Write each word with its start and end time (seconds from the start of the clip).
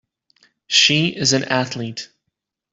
She 0.65 1.15
is 1.15 1.33
an 1.33 1.43
Athlete. 1.43 2.09